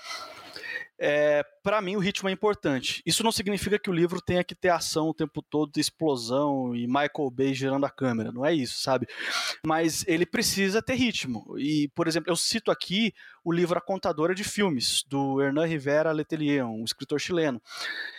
é, 0.98 1.44
para 1.62 1.80
mim 1.80 1.96
o 1.96 2.00
ritmo 2.00 2.28
é 2.28 2.32
importante. 2.32 3.02
Isso 3.06 3.22
não 3.22 3.30
significa 3.30 3.78
que 3.78 3.88
o 3.88 3.92
livro 3.92 4.20
tenha 4.20 4.42
que 4.42 4.54
ter 4.54 4.70
ação 4.70 5.08
o 5.08 5.14
tempo 5.14 5.40
todo, 5.40 5.78
explosão 5.78 6.74
e 6.74 6.86
Michael 6.86 7.30
Bay 7.32 7.54
girando 7.54 7.86
a 7.86 7.90
câmera, 7.90 8.32
não 8.32 8.44
é 8.44 8.52
isso, 8.52 8.80
sabe? 8.80 9.06
Mas 9.64 10.04
ele 10.08 10.26
precisa 10.26 10.82
ter 10.82 10.94
ritmo. 10.94 11.54
E, 11.56 11.88
por 11.94 12.08
exemplo, 12.08 12.30
eu 12.30 12.36
cito 12.36 12.70
aqui 12.70 13.14
o 13.44 13.52
livro 13.52 13.78
A 13.78 13.80
Contadora 13.80 14.34
de 14.34 14.44
Filmes, 14.44 15.04
do 15.08 15.40
Hernan 15.40 15.66
Rivera 15.66 16.12
Letelier, 16.12 16.66
um 16.66 16.84
escritor 16.84 17.20
chileno. 17.20 17.62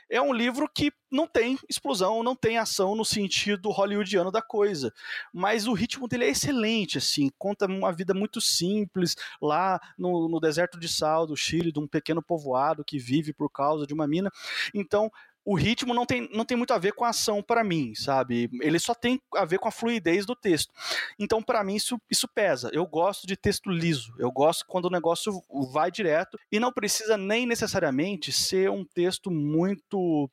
É 0.10 0.22
um 0.22 0.34
livro 0.34 0.68
que 0.68 0.92
não 1.12 1.28
tem 1.28 1.58
explosão, 1.70 2.24
não 2.24 2.36
tem 2.36 2.58
ação 2.58 2.96
no 2.96 3.06
sentido 3.06 3.70
hollywoodiano 3.70 4.32
da 4.32 4.42
coisa, 4.42 4.94
mas 5.34 5.68
o 5.68 5.74
ritmo 5.74 6.08
dele 6.08 6.26
é 6.26 6.30
excelente, 6.30 6.98
assim, 6.98 7.30
conta 7.38 7.66
uma 7.66 7.92
vida 7.92 8.14
muito 8.14 8.40
simples 8.42 9.16
lá 9.42 9.80
no, 9.98 10.28
no 10.28 10.40
deserto 10.40 10.80
de 10.80 10.88
sal 10.88 11.26
do 11.26 11.36
Chile, 11.36 11.72
de 11.72 11.80
um 11.80 11.88
pequeno 11.88 12.22
povoado 12.22 12.84
que 12.84 13.00
vive 13.00 13.34
por 13.34 13.50
causa 13.50 13.86
de 13.86 13.94
uma 13.94 14.08
mina. 14.08 14.32
Então, 14.74 15.12
o 15.50 15.56
ritmo 15.56 15.96
não 15.96 16.06
tem, 16.06 16.30
não 16.32 16.46
tem 16.46 16.56
muito 16.56 16.74
a 16.74 16.78
ver 16.78 16.94
com 16.94 17.04
a 17.04 17.10
ação 17.10 17.42
para 17.42 17.64
mim, 17.64 17.96
sabe? 17.96 18.48
Ele 18.62 18.78
só 18.78 18.94
tem 18.94 19.20
a 19.36 19.46
ver 19.46 19.58
com 19.58 19.68
a 19.68 19.72
fluidez 19.72 20.24
do 20.24 20.36
texto. 20.36 20.72
Então, 21.18 21.42
para 21.42 21.64
mim, 21.64 21.74
isso, 21.74 22.00
isso 22.08 22.28
pesa. 22.28 22.70
Eu 22.72 22.86
gosto 22.86 23.26
de 23.26 23.36
texto 23.36 23.68
liso. 23.72 24.14
Eu 24.20 24.32
gosto 24.32 24.64
quando 24.68 24.86
o 24.86 24.92
negócio 24.92 25.42
vai 25.74 25.90
direto 25.90 26.40
e 26.52 26.60
não 26.60 26.72
precisa 26.72 27.18
nem 27.18 27.48
necessariamente 27.48 28.32
ser 28.32 28.70
um 28.70 28.86
texto 28.86 29.32
muito 29.32 30.30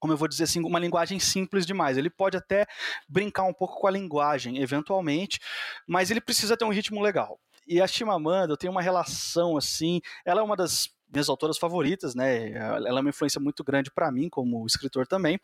como 0.00 0.14
eu 0.14 0.16
vou 0.16 0.28
dizer 0.28 0.44
assim, 0.44 0.64
uma 0.64 0.78
linguagem 0.78 1.18
simples 1.18 1.66
demais. 1.66 1.98
Ele 1.98 2.08
pode 2.08 2.36
até 2.36 2.66
brincar 3.06 3.42
um 3.42 3.52
pouco 3.52 3.78
com 3.78 3.86
a 3.86 3.90
linguagem, 3.90 4.62
eventualmente, 4.62 5.40
mas 5.86 6.10
ele 6.10 6.22
precisa 6.22 6.56
ter 6.56 6.64
um 6.64 6.72
ritmo 6.72 7.02
legal. 7.02 7.38
E 7.66 7.82
a 7.82 7.86
Chimamanda, 7.86 8.54
eu 8.54 8.56
tenho 8.56 8.70
uma 8.70 8.80
relação 8.80 9.58
assim, 9.58 10.00
ela 10.24 10.40
é 10.40 10.44
uma 10.44 10.56
das 10.56 10.88
minhas 11.10 11.28
autoras 11.28 11.58
favoritas, 11.58 12.14
né? 12.14 12.52
Ela 12.52 12.98
é 12.98 13.00
uma 13.00 13.10
influência 13.10 13.40
muito 13.40 13.64
grande 13.64 13.90
para 13.90 14.10
mim 14.10 14.28
como 14.28 14.66
escritor 14.66 15.06
também. 15.06 15.40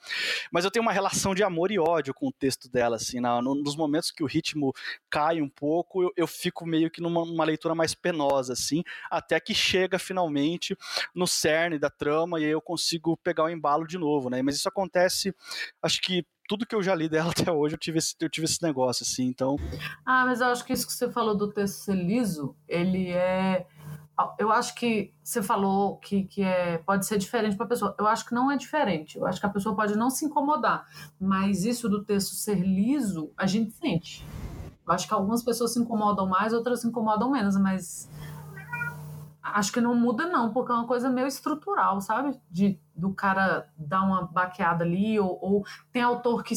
Mas 0.52 0.64
eu 0.64 0.71
tenho 0.71 0.83
uma 0.83 0.92
relação 0.92 1.35
de 1.35 1.42
amor 1.42 1.71
e 1.71 1.78
ódio 1.78 2.14
com 2.14 2.28
o 2.28 2.33
texto 2.33 2.71
dela, 2.71 2.97
assim, 2.97 3.21
na, 3.21 3.40
no, 3.40 3.54
nos 3.54 3.76
momentos 3.76 4.11
que 4.11 4.23
o 4.23 4.26
ritmo 4.26 4.73
cai 5.11 5.40
um 5.40 5.49
pouco, 5.49 6.02
eu, 6.02 6.12
eu 6.16 6.26
fico 6.26 6.66
meio 6.66 6.90
que 6.90 7.00
numa 7.00 7.44
leitura 7.44 7.75
mais 7.75 7.94
penosa, 7.94 8.52
assim, 8.52 8.83
até 9.11 9.40
que 9.40 9.54
chega 9.54 9.99
finalmente 9.99 10.76
no 11.14 11.26
cerne 11.26 11.78
da 11.78 11.90
trama 11.90 12.40
e 12.40 12.44
aí 12.44 12.50
eu 12.50 12.61
consigo 12.61 13.16
pegar 13.16 13.44
o 13.44 13.50
embalo 13.50 13.87
de 13.87 13.99
novo, 13.99 14.28
né? 14.28 14.42
Mas 14.42 14.56
isso 14.56 14.68
acontece, 14.68 15.35
acho 15.83 16.00
que 16.00 16.26
tudo 16.47 16.66
que 16.66 16.75
eu 16.75 16.83
já 16.83 16.94
li 16.94 17.09
dela 17.09 17.30
até 17.37 17.50
hoje, 17.50 17.75
eu 17.75 17.78
tive 17.78 17.99
esse, 17.99 18.14
eu 18.21 18.28
tive 18.28 18.44
esse 18.44 18.62
negócio, 18.62 19.02
assim, 19.02 19.25
então... 19.25 19.56
Ah, 20.04 20.25
mas 20.26 20.40
eu 20.40 20.49
acho 20.49 20.64
que 20.64 20.73
isso 20.73 20.87
que 20.87 20.92
você 20.92 21.11
falou 21.11 21.35
do 21.35 21.50
texto 21.52 21.85
ser 21.85 21.94
liso, 21.94 22.54
ele 22.68 23.11
é 23.11 23.66
eu 24.38 24.52
acho 24.52 24.75
que 24.75 25.12
você 25.23 25.42
falou 25.42 25.97
que, 25.97 26.25
que 26.25 26.42
é, 26.42 26.78
pode 26.78 27.04
ser 27.04 27.18
diferente 27.18 27.56
para 27.56 27.66
a 27.66 27.68
pessoa. 27.68 27.94
Eu 27.99 28.06
acho 28.06 28.25
que 28.25 28.35
não 28.35 28.50
é 28.50 28.56
diferente. 28.56 29.18
Eu 29.18 29.26
acho 29.26 29.40
que 29.40 29.47
a 29.47 29.50
pessoa 29.50 29.75
pode 29.75 29.97
não 29.97 30.09
se 30.09 30.25
incomodar. 30.25 30.87
Mas 31.21 31.64
isso 31.64 31.88
do 31.88 32.04
texto 32.04 32.35
ser 32.35 32.54
liso, 32.54 33.33
a 33.37 33.47
gente 33.47 33.73
sente. 33.73 34.25
Eu 34.87 34.92
acho 34.92 35.09
que 35.09 35.14
algumas 35.14 35.42
pessoas 35.42 35.73
se 35.73 35.80
incomodam 35.80 36.26
mais, 36.28 36.52
outras 36.52 36.80
se 36.80 36.87
incomodam 36.87 37.30
menos, 37.30 37.56
mas 37.56 38.09
acho 39.42 39.73
que 39.73 39.80
não 39.80 39.94
muda 39.94 40.26
não, 40.26 40.52
porque 40.52 40.73
é 40.73 40.75
uma 40.75 40.87
coisa 40.87 41.09
meio 41.09 41.26
estrutural, 41.26 42.00
sabe? 42.00 42.38
De 42.50 42.78
do 42.94 43.12
cara 43.12 43.68
dar 43.76 44.02
uma 44.02 44.26
baqueada 44.26 44.85
ali, 44.85 45.18
ou, 45.18 45.38
ou 45.40 45.64
tem 45.92 46.02
autor 46.02 46.44
que 46.44 46.54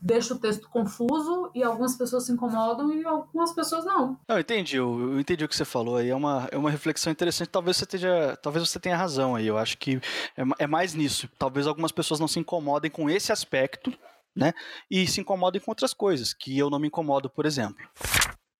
deixa 0.00 0.34
o 0.34 0.38
texto 0.38 0.68
confuso 0.68 1.50
e 1.54 1.62
algumas 1.62 1.96
pessoas 1.96 2.26
se 2.26 2.32
incomodam 2.32 2.92
e 2.92 3.04
algumas 3.04 3.52
pessoas 3.52 3.84
não. 3.84 4.18
Não, 4.28 4.38
entendi, 4.38 4.76
eu, 4.76 5.12
eu 5.12 5.20
entendi 5.20 5.44
o 5.44 5.48
que 5.48 5.56
você 5.56 5.64
falou 5.64 5.96
aí, 5.96 6.10
é 6.10 6.14
uma, 6.14 6.48
é 6.50 6.58
uma 6.58 6.70
reflexão 6.70 7.12
interessante, 7.12 7.48
talvez 7.48 7.76
você, 7.76 7.86
tenha, 7.86 8.36
talvez 8.36 8.68
você 8.68 8.78
tenha 8.78 8.96
razão 8.96 9.34
aí, 9.34 9.46
eu 9.46 9.58
acho 9.58 9.78
que 9.78 10.00
é, 10.36 10.42
é 10.64 10.66
mais 10.66 10.94
nisso, 10.94 11.28
talvez 11.38 11.66
algumas 11.66 11.92
pessoas 11.92 12.20
não 12.20 12.28
se 12.28 12.38
incomodem 12.38 12.90
com 12.90 13.08
esse 13.08 13.32
aspecto, 13.32 13.92
né, 14.34 14.52
e 14.90 15.06
se 15.06 15.20
incomodem 15.20 15.60
com 15.60 15.70
outras 15.70 15.92
coisas, 15.92 16.32
que 16.32 16.58
eu 16.58 16.70
não 16.70 16.78
me 16.78 16.88
incomodo, 16.88 17.28
por 17.28 17.46
exemplo. 17.46 17.84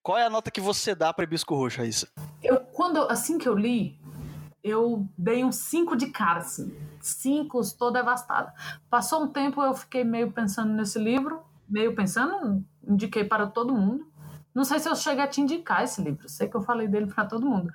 Qual 0.02 0.18
é 0.18 0.26
a 0.26 0.30
nota 0.30 0.50
que 0.50 0.60
você 0.60 0.96
dá 0.96 1.12
para 1.12 1.22
Hibisco 1.22 1.54
Roxo, 1.54 1.78
Raíssa? 1.78 2.08
Eu, 2.42 2.58
quando, 2.58 2.98
assim 3.08 3.38
que 3.38 3.48
eu 3.48 3.54
li, 3.54 4.00
eu 4.62 5.08
dei 5.18 5.44
um 5.44 5.50
5 5.50 5.96
de 5.96 6.06
cara, 6.06 6.40
assim. 6.40 6.72
5, 7.00 7.60
estou 7.60 7.90
devastada. 7.90 8.52
Passou 8.88 9.24
um 9.24 9.28
tempo, 9.28 9.60
eu 9.62 9.74
fiquei 9.74 10.04
meio 10.04 10.30
pensando 10.30 10.72
nesse 10.72 10.98
livro, 10.98 11.42
meio 11.68 11.94
pensando, 11.94 12.64
indiquei 12.86 13.24
para 13.24 13.46
todo 13.46 13.74
mundo. 13.74 14.06
Não 14.54 14.64
sei 14.64 14.78
se 14.78 14.88
eu 14.88 14.94
cheguei 14.94 15.24
a 15.24 15.28
te 15.28 15.40
indicar 15.40 15.82
esse 15.82 16.02
livro, 16.02 16.28
sei 16.28 16.46
que 16.46 16.56
eu 16.56 16.60
falei 16.60 16.86
dele 16.86 17.06
para 17.06 17.24
todo 17.24 17.46
mundo. 17.46 17.72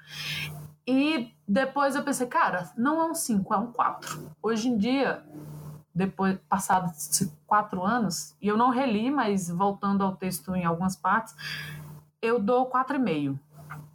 E 0.85 1.33
depois 1.45 1.95
eu 1.95 2.03
pensei, 2.03 2.27
cara, 2.27 2.71
não 2.77 3.01
é 3.01 3.05
um 3.11 3.15
5, 3.15 3.53
é 3.53 3.57
um 3.57 3.71
4. 3.71 4.31
Hoje 4.41 4.69
em 4.69 4.77
dia, 4.77 5.23
depois 5.93 6.37
passados 6.47 7.29
quatro 7.45 7.83
anos, 7.83 8.35
e 8.41 8.47
eu 8.47 8.55
não 8.55 8.69
reli, 8.69 9.09
mas 9.09 9.49
voltando 9.49 10.03
ao 10.03 10.15
texto 10.15 10.55
em 10.55 10.63
algumas 10.63 10.95
partes, 10.95 11.35
eu 12.21 12.39
dou 12.39 12.69
4,5. 12.69 13.37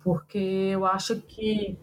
Porque 0.03 0.39
eu 0.39 0.85
acho 0.85 1.21
que 1.23 1.79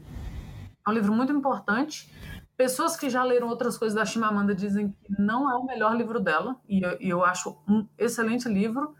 um 0.89 0.93
livro 0.93 1.13
muito 1.13 1.31
importante. 1.31 2.11
Pessoas 2.57 2.95
que 2.97 3.09
já 3.09 3.23
leram 3.23 3.47
outras 3.47 3.77
coisas 3.77 3.95
da 3.95 4.05
Chimamanda 4.05 4.53
dizem 4.53 4.89
que 4.89 5.13
não 5.17 5.49
é 5.49 5.55
o 5.55 5.65
melhor 5.65 5.95
livro 5.95 6.19
dela, 6.19 6.57
e 6.67 6.83
eu, 6.83 6.97
eu 6.99 7.23
acho 7.23 7.57
um 7.67 7.87
excelente 7.97 8.49
livro, 8.49 8.93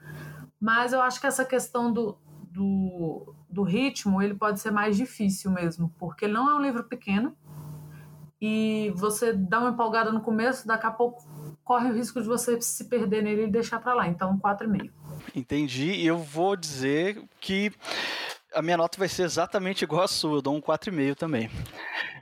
mas 0.59 0.93
eu 0.93 1.01
acho 1.01 1.19
que 1.19 1.27
essa 1.27 1.43
questão 1.43 1.91
do, 1.91 2.17
do, 2.49 3.35
do 3.49 3.63
ritmo 3.63 4.21
ele 4.21 4.33
pode 4.33 4.59
ser 4.59 4.71
mais 4.71 4.95
difícil 4.95 5.51
mesmo, 5.51 5.93
porque 5.99 6.27
não 6.27 6.49
é 6.49 6.55
um 6.55 6.61
livro 6.61 6.85
pequeno, 6.85 7.35
e 8.41 8.93
você 8.95 9.33
dá 9.33 9.59
uma 9.59 9.71
empolgada 9.71 10.11
no 10.11 10.21
começo, 10.21 10.65
daqui 10.65 10.85
a 10.85 10.91
pouco 10.91 11.27
corre 11.63 11.89
o 11.89 11.93
risco 11.93 12.21
de 12.21 12.27
você 12.27 12.59
se 12.61 12.85
perder 12.85 13.21
nele 13.21 13.43
e 13.43 13.51
deixar 13.51 13.79
para 13.79 13.93
lá. 13.93 14.07
Então, 14.07 14.39
4,5. 14.39 14.89
Entendi. 15.35 16.03
Eu 16.03 16.17
vou 16.17 16.55
dizer 16.55 17.21
que 17.39 17.71
a 18.53 18.61
minha 18.61 18.77
nota 18.77 18.97
vai 18.97 19.07
ser 19.07 19.23
exatamente 19.23 19.83
igual 19.83 20.03
a 20.03 20.07
sua, 20.07 20.37
eu 20.37 20.41
dou 20.41 20.55
um 20.55 20.61
4,5 20.61 21.15
também. 21.15 21.49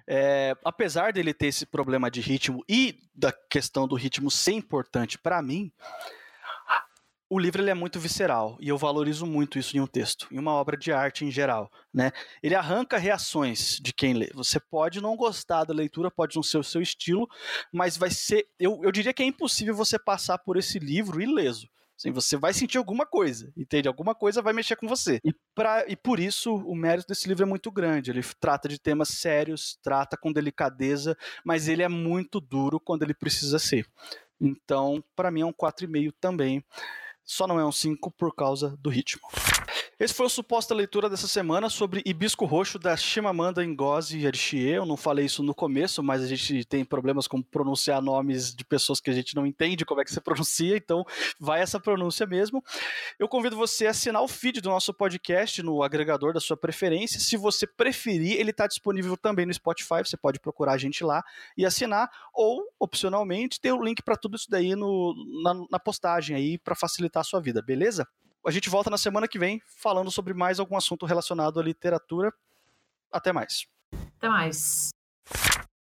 É, 0.08 0.56
apesar 0.64 1.12
dele 1.12 1.34
ter 1.34 1.48
esse 1.48 1.66
problema 1.66 2.10
de 2.10 2.22
ritmo 2.22 2.64
e 2.68 3.00
da 3.14 3.32
questão 3.32 3.88
do 3.88 3.96
ritmo 3.96 4.32
ser 4.32 4.54
importante 4.54 5.18
para 5.18 5.42
mim, 5.42 5.72
o 7.30 7.38
livro 7.38 7.62
ele 7.62 7.70
é 7.70 7.74
muito 7.74 8.00
visceral 8.00 8.58
e 8.60 8.70
eu 8.70 8.78
valorizo 8.78 9.26
muito 9.26 9.60
isso 9.60 9.76
em 9.76 9.82
um 9.82 9.88
texto, 9.88 10.28
em 10.32 10.40
uma 10.40 10.54
obra 10.54 10.78
de 10.78 10.94
arte 10.94 11.26
em 11.26 11.32
geral. 11.32 11.70
Né? 11.94 12.12
Ele 12.42 12.56
arranca 12.56 12.98
reações 12.98 13.80
de 13.82 13.92
quem 13.92 14.14
lê. 14.14 14.30
Você 14.34 14.60
pode 14.60 15.02
não 15.02 15.16
gostar 15.18 15.66
da 15.66 15.74
leitura, 15.74 16.10
pode 16.10 16.36
não 16.36 16.44
ser 16.44 16.58
o 16.58 16.64
seu 16.64 16.82
estilo, 16.82 17.28
mas 17.72 17.98
vai 17.98 18.10
ser. 18.10 18.48
Eu, 18.58 18.80
eu 18.82 18.92
diria 18.92 19.14
que 19.14 19.24
é 19.24 19.26
impossível 19.26 19.76
você 19.76 20.00
passar 20.00 20.38
por 20.38 20.56
esse 20.56 20.80
livro 20.80 21.22
ileso. 21.22 21.68
Assim, 21.98 22.12
você 22.12 22.38
vai 22.38 22.54
sentir 22.54 22.78
alguma 22.78 23.08
coisa, 23.08 23.52
entende? 23.58 23.88
Alguma 23.88 24.14
coisa 24.14 24.40
vai 24.40 24.54
mexer 24.54 24.76
com 24.76 24.88
você. 24.88 25.20
E, 25.24 25.34
pra, 25.56 25.84
e 25.88 25.96
por 25.96 26.20
isso 26.20 26.54
o 26.54 26.76
mérito 26.76 27.08
desse 27.08 27.28
livro 27.28 27.44
é 27.44 27.48
muito 27.48 27.72
grande. 27.72 28.12
Ele 28.12 28.22
trata 28.40 28.70
de 28.70 28.80
temas 28.80 29.10
sérios, 29.10 29.80
trata 29.82 30.16
com 30.16 30.32
delicadeza, 30.32 31.18
mas 31.44 31.68
ele 31.68 31.82
é 31.82 31.90
muito 31.90 32.40
duro 32.40 32.80
quando 32.80 33.02
ele 33.02 33.16
precisa 33.16 33.58
ser. 33.58 33.88
Então, 34.40 35.04
para 35.16 35.32
mim 35.32 35.42
é 35.42 35.46
um 35.46 35.54
4,5 35.54 36.14
também. 36.22 36.64
Só 37.26 37.48
não 37.48 37.60
é 37.60 37.66
um 37.66 37.72
5 37.72 38.12
por 38.12 38.34
causa 38.36 38.78
do 38.78 38.92
ritmo. 38.92 39.28
Esse 40.00 40.14
foi 40.14 40.28
o 40.28 40.30
suposta 40.30 40.76
leitura 40.76 41.10
dessa 41.10 41.28
semana 41.28 41.72
sobre 41.72 42.04
Hibisco 42.06 42.46
Roxo 42.46 42.78
da 42.78 42.96
Chimamanda 42.96 43.66
Ngozi 43.66 44.28
Adichie. 44.28 44.70
Eu 44.70 44.86
não 44.86 44.96
falei 44.96 45.26
isso 45.26 45.42
no 45.42 45.56
começo, 45.56 46.04
mas 46.04 46.22
a 46.22 46.28
gente 46.28 46.64
tem 46.66 46.86
problemas 46.86 47.28
com 47.28 47.42
pronunciar 47.42 48.00
nomes 48.00 48.54
de 48.54 48.64
pessoas 48.64 49.00
que 49.00 49.10
a 49.10 49.14
gente 49.14 49.36
não 49.36 49.44
entende 49.44 49.84
como 49.84 50.00
é 50.00 50.04
que 50.04 50.12
se 50.12 50.22
pronuncia, 50.22 50.78
então 50.78 51.04
vai 51.40 51.62
essa 51.62 51.80
pronúncia 51.80 52.28
mesmo. 52.28 52.64
Eu 53.18 53.28
convido 53.28 53.56
você 53.56 53.88
a 53.88 53.90
assinar 53.90 54.22
o 54.22 54.28
feed 54.28 54.62
do 54.62 54.70
nosso 54.70 54.94
podcast 54.94 55.64
no 55.64 55.82
agregador 55.82 56.32
da 56.32 56.40
sua 56.40 56.56
preferência. 56.56 57.20
Se 57.20 57.36
você 57.36 57.66
preferir, 57.66 58.40
ele 58.40 58.52
está 58.52 58.68
disponível 58.68 59.18
também 59.18 59.48
no 59.48 59.54
Spotify, 59.56 60.06
você 60.06 60.16
pode 60.16 60.40
procurar 60.40 60.74
a 60.74 60.78
gente 60.78 61.04
lá 61.04 61.24
e 61.58 61.66
assinar, 61.66 62.08
ou, 62.32 62.64
opcionalmente, 62.80 63.60
tem 63.60 63.72
o 63.72 63.84
link 63.84 64.04
para 64.04 64.16
tudo 64.16 64.36
isso 64.36 64.46
daí 64.48 64.76
no, 64.76 65.16
na, 65.42 65.56
na 65.72 65.80
postagem 65.80 66.36
aí 66.36 66.60
para 66.60 66.76
facilitar 66.76 67.22
a 67.22 67.24
sua 67.24 67.42
vida, 67.42 67.64
beleza? 67.64 68.08
A 68.48 68.50
gente 68.50 68.70
volta 68.70 68.90
na 68.90 68.98
semana 68.98 69.28
que 69.28 69.38
vem 69.38 69.62
falando 69.66 70.10
sobre 70.10 70.34
mais 70.34 70.58
algum 70.58 70.78
assunto 70.78 71.06
relacionado 71.06 71.60
à 71.60 71.64
literatura. 71.64 72.34
Até 73.12 73.34
mais. 73.34 73.68
Até 74.16 74.30
mais. 74.30 74.90